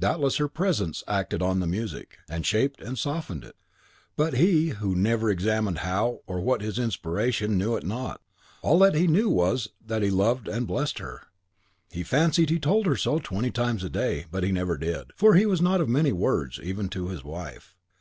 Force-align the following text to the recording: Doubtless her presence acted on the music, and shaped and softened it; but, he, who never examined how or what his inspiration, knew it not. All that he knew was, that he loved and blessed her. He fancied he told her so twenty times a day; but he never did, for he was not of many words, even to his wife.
Doubtless 0.00 0.38
her 0.38 0.48
presence 0.48 1.04
acted 1.06 1.40
on 1.42 1.60
the 1.60 1.66
music, 1.68 2.18
and 2.28 2.44
shaped 2.44 2.80
and 2.80 2.98
softened 2.98 3.44
it; 3.44 3.54
but, 4.16 4.34
he, 4.34 4.70
who 4.70 4.96
never 4.96 5.30
examined 5.30 5.78
how 5.86 6.22
or 6.26 6.40
what 6.40 6.60
his 6.60 6.76
inspiration, 6.76 7.56
knew 7.56 7.76
it 7.76 7.86
not. 7.86 8.20
All 8.62 8.80
that 8.80 8.96
he 8.96 9.06
knew 9.06 9.28
was, 9.30 9.68
that 9.86 10.02
he 10.02 10.10
loved 10.10 10.48
and 10.48 10.66
blessed 10.66 10.98
her. 10.98 11.22
He 11.88 12.02
fancied 12.02 12.50
he 12.50 12.58
told 12.58 12.84
her 12.86 12.96
so 12.96 13.20
twenty 13.20 13.52
times 13.52 13.84
a 13.84 13.88
day; 13.90 14.26
but 14.32 14.42
he 14.42 14.50
never 14.50 14.76
did, 14.76 15.12
for 15.14 15.36
he 15.36 15.46
was 15.46 15.60
not 15.62 15.80
of 15.80 15.88
many 15.88 16.10
words, 16.10 16.58
even 16.60 16.88
to 16.88 17.06
his 17.06 17.22
wife. 17.22 17.76